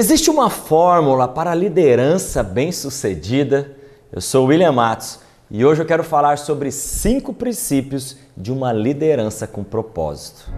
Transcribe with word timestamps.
Existe 0.00 0.30
uma 0.30 0.48
fórmula 0.48 1.26
para 1.26 1.52
liderança 1.56 2.40
bem-sucedida? 2.40 3.76
Eu 4.12 4.20
sou 4.20 4.46
William 4.46 4.70
Matos 4.70 5.18
e 5.50 5.64
hoje 5.64 5.82
eu 5.82 5.84
quero 5.84 6.04
falar 6.04 6.38
sobre 6.38 6.70
cinco 6.70 7.34
princípios 7.34 8.16
de 8.36 8.52
uma 8.52 8.72
liderança 8.72 9.44
com 9.44 9.64
propósito. 9.64 10.48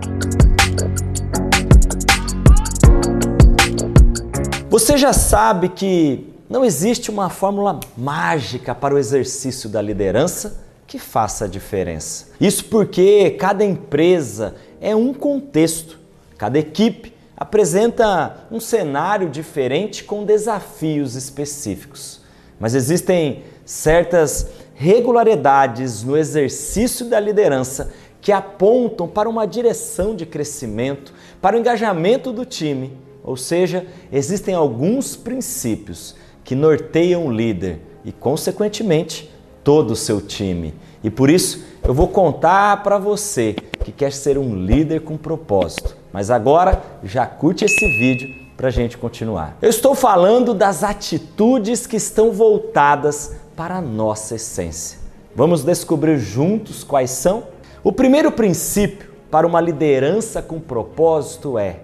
Você 4.68 4.98
já 4.98 5.14
sabe 5.14 5.70
que 5.70 6.34
não 6.46 6.62
existe 6.62 7.10
uma 7.10 7.30
fórmula 7.30 7.80
mágica 7.96 8.74
para 8.74 8.94
o 8.94 8.98
exercício 8.98 9.70
da 9.70 9.80
liderança 9.80 10.60
que 10.86 10.98
faça 10.98 11.46
a 11.46 11.48
diferença. 11.48 12.26
Isso 12.38 12.66
porque 12.66 13.30
cada 13.40 13.64
empresa 13.64 14.54
é 14.82 14.94
um 14.94 15.14
contexto, 15.14 15.98
cada 16.36 16.58
equipe 16.58 17.09
apresenta 17.40 18.44
um 18.52 18.60
cenário 18.60 19.30
diferente 19.30 20.04
com 20.04 20.26
desafios 20.26 21.14
específicos. 21.14 22.20
Mas 22.58 22.74
existem 22.74 23.44
certas 23.64 24.46
regularidades 24.74 26.02
no 26.02 26.18
exercício 26.18 27.06
da 27.06 27.18
liderança 27.18 27.90
que 28.20 28.30
apontam 28.30 29.08
para 29.08 29.26
uma 29.26 29.46
direção 29.46 30.14
de 30.14 30.26
crescimento, 30.26 31.14
para 31.40 31.56
o 31.56 31.58
engajamento 31.58 32.30
do 32.30 32.44
time. 32.44 32.92
Ou 33.24 33.38
seja, 33.38 33.86
existem 34.12 34.54
alguns 34.54 35.16
princípios 35.16 36.14
que 36.44 36.54
norteiam 36.54 37.26
o 37.26 37.32
líder 37.32 37.80
e, 38.04 38.12
consequentemente, 38.12 39.30
todo 39.64 39.92
o 39.92 39.96
seu 39.96 40.20
time. 40.20 40.74
E 41.02 41.08
por 41.08 41.30
isso 41.30 41.64
eu 41.82 41.94
vou 41.94 42.08
contar 42.08 42.82
para 42.82 42.98
você 42.98 43.54
que 43.82 43.92
quer 43.92 44.12
ser 44.12 44.36
um 44.36 44.54
líder 44.54 45.00
com 45.00 45.16
propósito 45.16 45.99
mas 46.12 46.30
agora 46.30 46.82
já 47.02 47.26
curte 47.26 47.64
esse 47.64 47.86
vídeo 47.98 48.34
para 48.56 48.68
a 48.68 48.70
gente 48.70 48.98
continuar. 48.98 49.56
Eu 49.62 49.70
estou 49.70 49.94
falando 49.94 50.52
das 50.52 50.84
atitudes 50.84 51.86
que 51.86 51.96
estão 51.96 52.32
voltadas 52.32 53.34
para 53.56 53.76
a 53.76 53.80
nossa 53.80 54.34
essência. 54.34 54.98
Vamos 55.34 55.64
descobrir 55.64 56.18
juntos 56.18 56.84
quais 56.84 57.10
são? 57.10 57.44
O 57.82 57.92
primeiro 57.92 58.30
princípio 58.32 59.10
para 59.30 59.46
uma 59.46 59.60
liderança 59.60 60.42
com 60.42 60.60
propósito 60.60 61.58
é: 61.58 61.80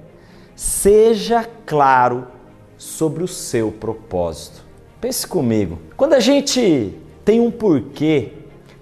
seja 0.55 1.49
claro 1.65 2.27
sobre 2.77 3.23
o 3.23 3.29
seu 3.29 3.71
propósito. 3.71 4.65
Pense 5.01 5.27
comigo. 5.27 5.79
Quando 5.97 6.15
a 6.15 6.21
gente 6.21 6.95
tem 7.25 7.41
um 7.41 7.51
porquê, 7.51 8.33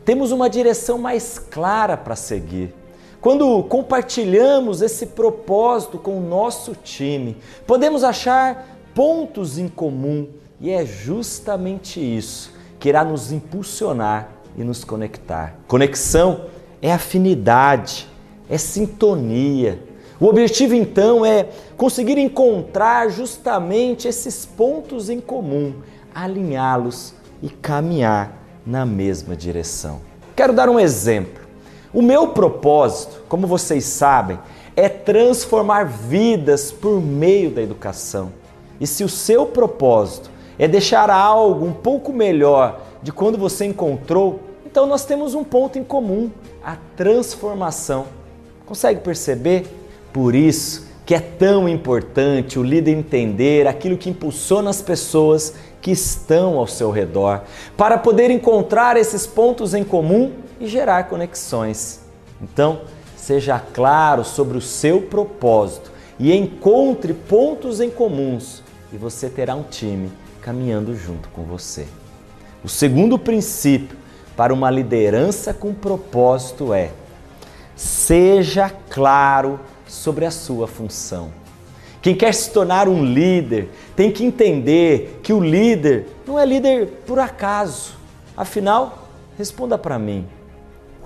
temos 0.04 0.32
uma 0.32 0.48
direção 0.48 0.98
mais 0.98 1.38
clara 1.38 1.96
para 1.96 2.16
seguir. 2.16 2.74
Quando 3.24 3.62
compartilhamos 3.62 4.82
esse 4.82 5.06
propósito 5.06 5.96
com 5.96 6.18
o 6.18 6.20
nosso 6.20 6.74
time, 6.74 7.38
podemos 7.66 8.04
achar 8.04 8.76
pontos 8.94 9.56
em 9.56 9.66
comum 9.66 10.28
e 10.60 10.68
é 10.68 10.84
justamente 10.84 11.98
isso 11.98 12.52
que 12.78 12.90
irá 12.90 13.02
nos 13.02 13.32
impulsionar 13.32 14.28
e 14.58 14.62
nos 14.62 14.84
conectar. 14.84 15.56
Conexão 15.66 16.50
é 16.82 16.92
afinidade, 16.92 18.06
é 18.46 18.58
sintonia. 18.58 19.82
O 20.20 20.26
objetivo 20.26 20.74
então 20.74 21.24
é 21.24 21.48
conseguir 21.78 22.18
encontrar 22.18 23.08
justamente 23.08 24.06
esses 24.06 24.44
pontos 24.44 25.08
em 25.08 25.18
comum, 25.18 25.76
alinhá-los 26.14 27.14
e 27.42 27.48
caminhar 27.48 28.36
na 28.66 28.84
mesma 28.84 29.34
direção. 29.34 30.02
Quero 30.36 30.52
dar 30.52 30.68
um 30.68 30.78
exemplo. 30.78 31.43
O 31.94 32.02
meu 32.02 32.26
propósito, 32.26 33.22
como 33.28 33.46
vocês 33.46 33.84
sabem, 33.84 34.36
é 34.74 34.88
transformar 34.88 35.84
vidas 35.84 36.72
por 36.72 37.00
meio 37.00 37.52
da 37.52 37.62
educação. 37.62 38.32
E 38.80 38.86
se 38.86 39.04
o 39.04 39.08
seu 39.08 39.46
propósito 39.46 40.28
é 40.58 40.66
deixar 40.66 41.08
algo 41.08 41.64
um 41.64 41.72
pouco 41.72 42.12
melhor 42.12 42.80
de 43.00 43.12
quando 43.12 43.38
você 43.38 43.64
encontrou, 43.64 44.40
então 44.66 44.86
nós 44.86 45.04
temos 45.04 45.36
um 45.36 45.44
ponto 45.44 45.78
em 45.78 45.84
comum: 45.84 46.32
a 46.64 46.76
transformação. 46.96 48.06
Consegue 48.66 49.00
perceber? 49.00 49.64
Por 50.12 50.34
isso 50.34 50.88
que 51.06 51.14
é 51.14 51.20
tão 51.20 51.68
importante 51.68 52.58
o 52.58 52.62
líder 52.64 52.90
entender 52.90 53.68
aquilo 53.68 53.96
que 53.96 54.10
impulsiona 54.10 54.70
as 54.70 54.82
pessoas 54.82 55.54
que 55.80 55.92
estão 55.92 56.58
ao 56.58 56.66
seu 56.66 56.90
redor, 56.90 57.42
para 57.76 57.98
poder 57.98 58.30
encontrar 58.30 58.96
esses 58.96 59.26
pontos 59.26 59.74
em 59.74 59.84
comum 59.84 60.32
e 60.64 60.68
gerar 60.68 61.04
conexões. 61.04 62.00
Então, 62.40 62.82
seja 63.16 63.58
claro 63.58 64.24
sobre 64.24 64.56
o 64.56 64.60
seu 64.60 65.02
propósito 65.02 65.92
e 66.18 66.32
encontre 66.32 67.12
pontos 67.12 67.80
em 67.80 67.90
comuns 67.90 68.62
e 68.92 68.96
você 68.96 69.28
terá 69.28 69.54
um 69.54 69.62
time 69.62 70.10
caminhando 70.40 70.94
junto 70.96 71.28
com 71.30 71.42
você. 71.42 71.86
O 72.62 72.68
segundo 72.68 73.18
princípio 73.18 73.96
para 74.36 74.54
uma 74.54 74.70
liderança 74.70 75.52
com 75.52 75.74
propósito 75.74 76.72
é: 76.72 76.90
seja 77.76 78.70
claro 78.88 79.60
sobre 79.86 80.24
a 80.24 80.30
sua 80.30 80.66
função. 80.66 81.30
Quem 82.00 82.14
quer 82.14 82.32
se 82.34 82.50
tornar 82.50 82.88
um 82.88 83.04
líder 83.04 83.70
tem 83.96 84.10
que 84.10 84.24
entender 84.24 85.20
que 85.22 85.32
o 85.32 85.40
líder 85.40 86.06
não 86.26 86.38
é 86.38 86.44
líder 86.44 86.86
por 87.06 87.18
acaso. 87.18 87.94
Afinal, 88.36 89.08
responda 89.36 89.76
para 89.76 89.98
mim: 89.98 90.26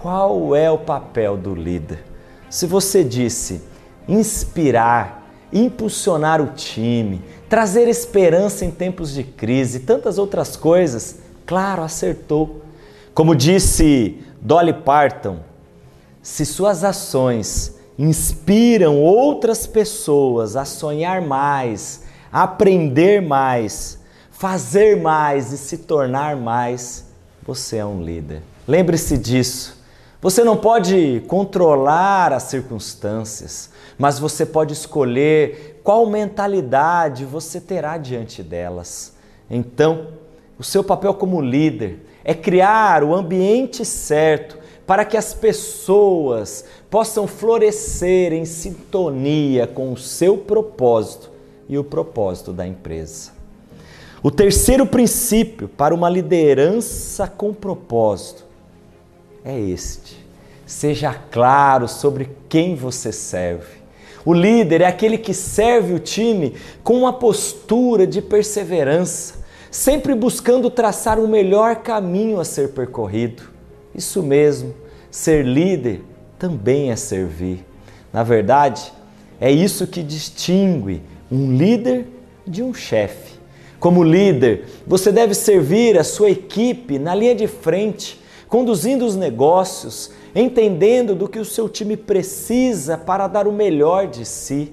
qual 0.00 0.54
é 0.54 0.70
o 0.70 0.78
papel 0.78 1.36
do 1.36 1.54
líder? 1.54 2.04
Se 2.48 2.66
você 2.66 3.03
disse 3.03 3.60
inspirar, 4.09 5.28
impulsionar 5.53 6.41
o 6.41 6.53
time, 6.54 7.22
trazer 7.48 7.88
esperança 7.88 8.64
em 8.64 8.70
tempos 8.70 9.12
de 9.12 9.25
crise 9.25 9.81
tantas 9.81 10.16
outras 10.16 10.56
coisas, 10.56 11.19
claro, 11.44 11.82
acertou. 11.82 12.62
Como 13.12 13.34
disse 13.34 14.22
Dolly 14.41 14.72
Parton, 14.72 15.41
se 16.22 16.47
suas 16.47 16.84
ações 16.84 17.76
inspiram 17.98 19.00
outras 19.00 19.66
pessoas 19.66 20.54
a 20.54 20.65
sonhar 20.65 21.20
mais, 21.20 22.04
aprender 22.30 23.20
mais, 23.20 23.98
fazer 24.30 24.97
mais 24.97 25.53
e 25.53 25.59
se 25.59 25.78
tornar 25.78 26.36
mais, 26.36 27.06
você 27.44 27.78
é 27.78 27.84
um 27.84 28.03
líder. 28.03 28.42
Lembre-se 28.66 29.19
disso. 29.19 29.78
Você 30.20 30.42
não 30.42 30.56
pode 30.56 31.22
controlar 31.28 32.32
as 32.32 32.42
circunstâncias, 32.44 33.70
mas 33.96 34.18
você 34.18 34.44
pode 34.44 34.72
escolher 34.72 35.80
qual 35.84 36.06
mentalidade 36.06 37.24
você 37.24 37.60
terá 37.60 37.96
diante 37.96 38.42
delas. 38.42 39.12
Então, 39.48 40.08
o 40.58 40.64
seu 40.64 40.82
papel 40.82 41.14
como 41.14 41.40
líder 41.40 42.04
é 42.24 42.34
criar 42.34 43.04
o 43.04 43.14
ambiente 43.14 43.84
certo 43.84 44.58
para 44.84 45.04
que 45.04 45.16
as 45.16 45.32
pessoas 45.32 46.64
possam 46.90 47.28
florescer 47.28 48.32
em 48.32 48.44
sintonia 48.44 49.68
com 49.68 49.92
o 49.92 49.96
seu 49.96 50.36
propósito 50.36 51.30
e 51.68 51.78
o 51.78 51.84
propósito 51.84 52.52
da 52.52 52.66
empresa. 52.66 53.30
O 54.20 54.32
terceiro 54.32 54.84
princípio 54.84 55.68
para 55.68 55.94
uma 55.94 56.10
liderança 56.10 57.28
com 57.28 57.54
propósito 57.54 58.47
é 59.44 59.59
este. 59.59 60.16
Seja 60.66 61.15
claro 61.15 61.88
sobre 61.88 62.31
quem 62.49 62.75
você 62.75 63.12
serve. 63.12 63.78
O 64.25 64.34
líder 64.34 64.82
é 64.82 64.87
aquele 64.87 65.16
que 65.16 65.32
serve 65.32 65.94
o 65.94 65.99
time 65.99 66.54
com 66.82 66.99
uma 66.99 67.12
postura 67.12 68.06
de 68.06 68.21
perseverança, 68.21 69.37
sempre 69.71 70.15
buscando 70.15 70.71
traçar 70.71 71.19
o 71.19 71.28
melhor 71.28 71.77
caminho 71.77 72.38
a 72.38 72.44
ser 72.44 72.71
percorrido. 72.71 73.44
Isso 73.94 74.22
mesmo, 74.22 74.75
ser 75.10 75.44
líder 75.44 76.03
também 76.38 76.91
é 76.91 76.97
servir. 76.97 77.65
Na 78.12 78.22
verdade, 78.22 78.93
é 79.41 79.50
isso 79.50 79.87
que 79.87 80.03
distingue 80.03 81.03
um 81.31 81.56
líder 81.56 82.06
de 82.47 82.62
um 82.62 82.75
chefe. 82.75 83.38
Como 83.78 84.03
líder, 84.03 84.65
você 84.86 85.12
deve 85.12 85.34
servir 85.34 85.98
a 85.98 86.04
sua 86.04 86.30
equipe 86.30 86.98
na 86.98 87.15
linha 87.15 87.34
de 87.34 87.47
frente, 87.47 88.21
conduzindo 88.48 89.04
os 89.04 89.15
negócios, 89.15 90.10
entendendo 90.34 91.15
do 91.15 91.28
que 91.28 91.39
o 91.39 91.45
seu 91.45 91.68
time 91.68 91.97
precisa 91.97 92.97
para 92.97 93.28
dar 93.28 93.47
o 93.47 93.53
melhor 93.53 94.06
de 94.06 94.24
si. 94.24 94.72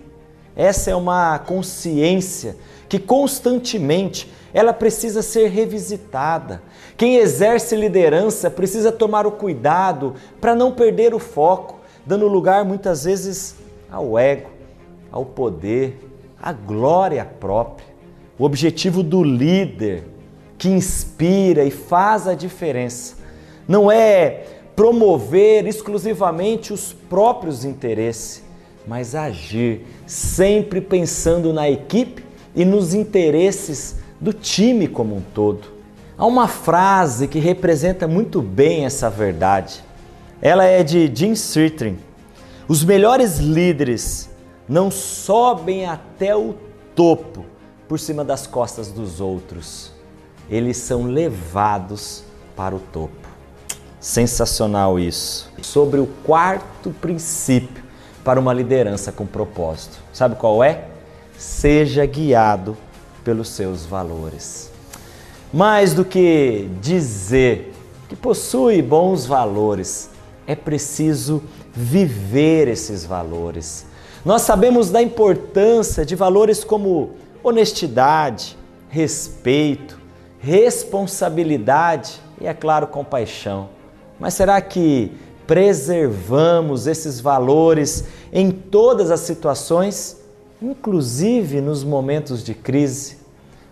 Essa 0.56 0.92
é 0.92 0.95
uma 0.95 1.38
consciência 1.39 2.56
que 2.88 2.98
constantemente 2.98 4.31
ela 4.54 4.72
precisa 4.72 5.22
ser 5.22 5.50
revisitada. 5.50 6.62
Quem 6.95 7.18
exerce 7.18 7.75
liderança 7.75 8.50
precisa 8.50 8.92
tomar 8.92 9.27
o 9.27 9.31
cuidado 9.31 10.16
para 10.39 10.56
não 10.56 10.72
perder 10.72 11.13
o 11.13 11.19
foco, 11.19 11.80
dando 12.06 12.27
lugar 12.27 12.63
muitas 12.63 13.04
vezes 13.04 13.56
ao 13.92 14.18
ego, 14.18 14.50
ao 15.12 15.25
poder, 15.25 16.00
à 16.42 16.54
glória 16.54 17.25
própria. 17.25 17.88
O 18.39 18.45
objetivo 18.45 19.04
do 19.04 19.22
líder 19.24 20.06
que 20.57 20.69
inspira 20.69 21.66
e 21.66 21.72
faz 21.72 22.27
a 22.27 22.33
diferença 22.33 23.25
não 23.67 23.91
é 23.91 24.45
promover 24.75 25.65
exclusivamente 25.67 26.73
os 26.73 26.94
próprios 26.94 27.63
interesses, 27.63 28.44
mas 28.85 29.15
agir 29.15 29.81
sempre 30.06 30.81
pensando 30.81 31.53
na 31.53 31.69
equipe 31.69 32.23
e 32.56 32.63
nos 32.63 32.94
interesses 32.94 33.97
do 34.19 34.31
time 34.33 34.88
como 34.88 35.15
um 35.15 35.21
todo. 35.21 35.75
Há 36.17 36.25
uma 36.25 36.47
frase 36.47 37.27
que 37.27 37.39
representa 37.39 38.07
muito 38.07 38.41
bem 38.41 38.85
essa 38.85 39.09
verdade. 39.09 39.83
Ela 40.41 40.65
é 40.65 40.83
de 40.83 41.12
Jim 41.13 41.35
Sirtrin. 41.35 41.97
Os 42.67 42.83
melhores 42.83 43.38
líderes 43.38 44.29
não 44.67 44.89
sobem 44.89 45.85
até 45.85 46.35
o 46.35 46.56
topo 46.95 47.45
por 47.88 48.00
cima 48.00 48.23
das 48.23 48.47
costas 48.47 48.91
dos 48.91 49.19
outros. 49.19 49.91
Eles 50.50 50.77
são 50.77 51.03
levados 51.03 52.23
para 52.56 52.75
o 52.75 52.79
topo. 52.79 53.25
Sensacional 54.06 55.00
isso. 55.00 55.52
Sobre 55.63 56.00
o 56.00 56.06
quarto 56.06 56.92
princípio 56.92 57.84
para 58.24 58.40
uma 58.40 58.54
liderança 58.54 59.12
com 59.12 59.25
propósito. 59.25 59.98
Sabe 60.13 60.36
qual 60.36 60.63
é? 60.63 60.84
Seja 61.40 62.06
guiado 62.06 62.78
pelos 63.24 63.50
seus 63.50 63.84
valores. 63.84 64.69
Mais 65.52 65.96
do 65.96 66.06
que 66.06 66.69
dizer 66.80 67.74
que 68.07 68.16
possui 68.16 68.80
bons 68.80 69.25
valores, 69.25 70.12
é 70.46 70.56
preciso 70.56 71.42
viver 71.74 72.68
esses 72.68 73.04
valores. 73.04 73.88
Nós 74.24 74.44
sabemos 74.44 74.92
da 74.92 75.01
importância 75.01 76.06
de 76.06 76.16
valores 76.16 76.63
como 76.63 77.16
honestidade, 77.44 78.56
respeito, 78.88 80.00
responsabilidade 80.38 82.22
e, 82.40 82.46
é 82.46 82.54
claro, 82.54 82.86
compaixão. 82.86 83.74
Mas 84.19 84.33
será 84.33 84.59
que 84.62 85.12
preservamos 85.45 86.88
esses 86.88 87.19
valores 87.19 88.06
em 88.31 88.51
todas 88.51 89.12
as 89.12 89.19
situações, 89.21 90.17
inclusive 90.62 91.62
nos 91.62 91.83
momentos 91.83 92.44
de 92.44 92.53
crise? 92.53 93.17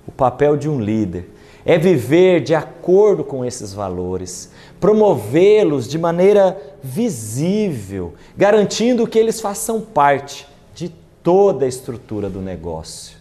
O 0.07 0.11
papel 0.11 0.57
de 0.57 0.69
um 0.69 0.79
líder 0.79 1.29
é 1.65 1.77
viver 1.77 2.41
de 2.41 2.53
acordo 2.53 3.23
com 3.23 3.45
esses 3.45 3.73
valores, 3.73 4.51
promovê-los 4.79 5.87
de 5.87 5.97
maneira 5.97 6.61
visível, 6.83 8.13
garantindo 8.35 9.07
que 9.07 9.17
eles 9.17 9.39
façam 9.39 9.79
parte 9.79 10.45
de 10.75 10.89
toda 11.23 11.63
a 11.63 11.67
estrutura 11.67 12.29
do 12.29 12.41
negócio. 12.41 13.17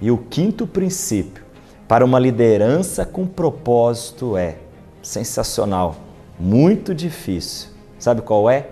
E 0.00 0.10
o 0.10 0.16
quinto 0.16 0.66
princípio 0.66 1.44
para 1.86 2.04
uma 2.04 2.18
liderança 2.18 3.04
com 3.04 3.26
propósito 3.26 4.36
é 4.36 4.56
sensacional, 5.02 5.96
muito 6.42 6.94
difícil. 6.94 7.68
Sabe 7.98 8.20
qual 8.20 8.50
é? 8.50 8.66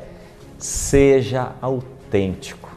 Seja 0.58 1.52
autêntico. 1.62 2.68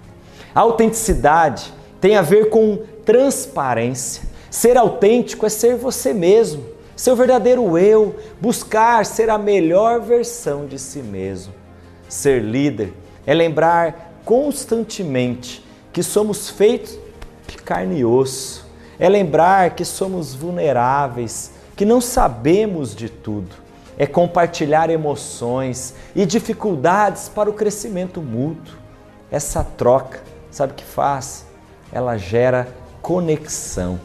A 0.54 0.62
autenticidade 0.62 1.74
tem 2.00 2.16
a 2.16 2.22
ver 2.22 2.50
com 2.50 2.78
transparência 3.04 4.34
Ser 4.54 4.78
autêntico 4.78 5.48
é 5.48 5.50
ser 5.50 5.76
você 5.76 6.14
mesmo, 6.14 6.64
seu 6.96 7.16
verdadeiro 7.16 7.76
eu, 7.76 8.16
buscar 8.40 9.04
ser 9.04 9.28
a 9.32 9.36
melhor 9.36 10.00
versão 10.00 10.68
de 10.68 10.78
si 10.78 11.00
mesmo. 11.00 11.52
Ser 12.08 12.40
líder 12.44 12.94
é 13.26 13.34
lembrar 13.34 14.22
constantemente 14.24 15.66
que 15.92 16.04
somos 16.04 16.52
feitos 16.52 17.00
de 17.48 17.58
carne 17.58 18.02
e 18.02 18.06
osso, 18.06 18.64
é 19.00 19.10
lembrar 19.10 19.72
que 19.72 19.84
somos 19.84 20.36
vulneráveis, 20.36 21.54
que 21.76 21.84
não 21.84 22.00
sabemos 22.00 22.96
de 22.96 23.10
tudo, 23.10 23.56
é 23.98 24.06
compartilhar 24.06 24.90
emoções 24.90 25.94
e 26.16 26.26
dificuldades 26.26 27.30
para 27.30 27.50
o 27.50 27.54
crescimento 27.54 28.22
mútuo. 28.22 28.76
Essa 29.32 29.64
troca, 29.64 30.22
sabe 30.52 30.74
o 30.74 30.76
que 30.76 30.84
faz? 30.84 31.46
Ela 31.92 32.18
gera 32.18 32.68
conexão 33.02 34.00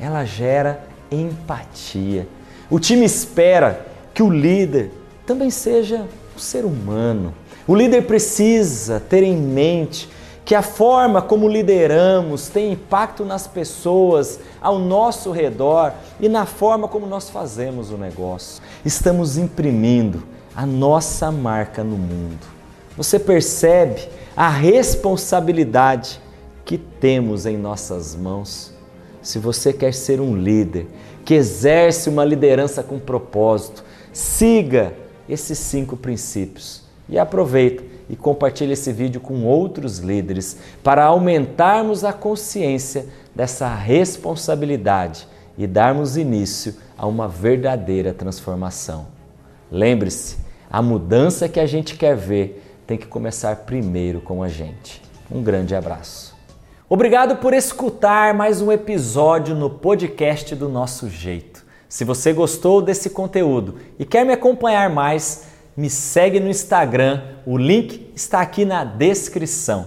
ela 0.00 0.24
gera 0.24 0.80
empatia. 1.10 2.28
O 2.70 2.78
time 2.78 3.04
espera 3.04 3.86
que 4.14 4.22
o 4.22 4.30
líder 4.30 4.90
também 5.26 5.50
seja 5.50 6.06
um 6.36 6.38
ser 6.38 6.64
humano. 6.64 7.34
O 7.66 7.74
líder 7.74 8.02
precisa 8.02 9.00
ter 9.00 9.22
em 9.22 9.36
mente 9.36 10.08
que 10.48 10.54
a 10.54 10.62
forma 10.62 11.20
como 11.20 11.46
lideramos 11.46 12.48
tem 12.48 12.72
impacto 12.72 13.22
nas 13.22 13.46
pessoas 13.46 14.40
ao 14.62 14.78
nosso 14.78 15.30
redor 15.30 15.92
e 16.18 16.26
na 16.26 16.46
forma 16.46 16.88
como 16.88 17.06
nós 17.06 17.28
fazemos 17.28 17.90
o 17.90 17.98
negócio. 17.98 18.62
Estamos 18.82 19.36
imprimindo 19.36 20.22
a 20.56 20.64
nossa 20.64 21.30
marca 21.30 21.84
no 21.84 21.98
mundo. 21.98 22.46
Você 22.96 23.18
percebe 23.18 24.08
a 24.34 24.48
responsabilidade 24.48 26.18
que 26.64 26.78
temos 26.78 27.44
em 27.44 27.58
nossas 27.58 28.16
mãos? 28.16 28.72
Se 29.20 29.38
você 29.38 29.70
quer 29.70 29.92
ser 29.92 30.18
um 30.18 30.34
líder 30.34 30.86
que 31.26 31.34
exerce 31.34 32.08
uma 32.08 32.24
liderança 32.24 32.82
com 32.82 32.98
propósito, 32.98 33.84
siga 34.14 34.94
esses 35.28 35.58
cinco 35.58 35.94
princípios 35.94 36.84
e 37.06 37.18
aproveita 37.18 37.97
e 38.08 38.16
compartilhe 38.16 38.72
esse 38.72 38.92
vídeo 38.92 39.20
com 39.20 39.44
outros 39.44 39.98
líderes 39.98 40.56
para 40.82 41.04
aumentarmos 41.04 42.04
a 42.04 42.12
consciência 42.12 43.06
dessa 43.34 43.72
responsabilidade 43.74 45.28
e 45.56 45.66
darmos 45.66 46.16
início 46.16 46.74
a 46.96 47.06
uma 47.06 47.28
verdadeira 47.28 48.12
transformação. 48.12 49.06
Lembre-se, 49.70 50.38
a 50.70 50.80
mudança 50.80 51.48
que 51.48 51.60
a 51.60 51.66
gente 51.66 51.96
quer 51.96 52.16
ver 52.16 52.64
tem 52.86 52.96
que 52.96 53.06
começar 53.06 53.54
primeiro 53.56 54.20
com 54.20 54.42
a 54.42 54.48
gente. 54.48 55.02
Um 55.30 55.42
grande 55.42 55.74
abraço. 55.74 56.34
Obrigado 56.88 57.36
por 57.36 57.52
escutar 57.52 58.32
mais 58.32 58.62
um 58.62 58.72
episódio 58.72 59.54
no 59.54 59.68
podcast 59.68 60.54
do 60.54 60.70
Nosso 60.70 61.08
Jeito. 61.08 61.66
Se 61.86 62.02
você 62.02 62.32
gostou 62.32 62.80
desse 62.80 63.10
conteúdo 63.10 63.76
e 63.98 64.04
quer 64.04 64.24
me 64.24 64.32
acompanhar 64.32 64.88
mais, 64.88 65.48
me 65.78 65.88
segue 65.88 66.40
no 66.40 66.48
Instagram, 66.48 67.22
o 67.46 67.56
link 67.56 68.10
está 68.12 68.40
aqui 68.40 68.64
na 68.64 68.82
descrição. 68.82 69.86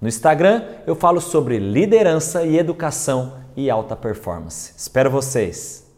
No 0.00 0.06
Instagram 0.06 0.62
eu 0.86 0.94
falo 0.94 1.20
sobre 1.20 1.58
liderança 1.58 2.44
e 2.44 2.56
educação 2.56 3.38
e 3.56 3.68
alta 3.68 3.96
performance. 3.96 4.72
Espero 4.76 5.10
vocês! 5.10 5.91